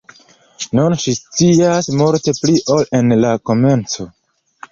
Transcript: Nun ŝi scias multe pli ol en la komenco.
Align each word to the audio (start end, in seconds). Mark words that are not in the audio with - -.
Nun 0.77 0.95
ŝi 1.03 1.13
scias 1.17 1.91
multe 2.01 2.35
pli 2.39 2.57
ol 2.77 2.87
en 3.01 3.15
la 3.27 3.35
komenco. 3.51 4.09